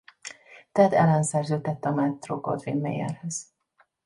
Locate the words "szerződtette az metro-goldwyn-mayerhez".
1.23-3.53